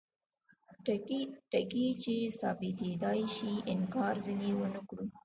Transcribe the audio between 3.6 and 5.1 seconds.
انکار ځینې ونکړو.